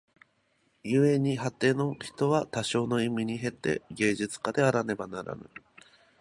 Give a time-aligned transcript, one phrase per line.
[0.83, 5.47] 故に凡ての人は多少の意味に於て芸術家であらねばならぬ。